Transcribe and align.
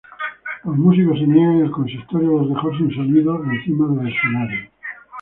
Los 0.63 0.75
músicos 0.79 1.19
se 1.19 1.27
niegan 1.27 1.59
y 1.59 1.61
el 1.61 1.69
consistorio 1.69 2.31
los 2.39 2.49
dejó 2.49 2.75
sin 2.75 2.89
sonido 2.89 3.39
encima 3.45 3.87
del 4.01 4.07
escenario. 4.11 4.69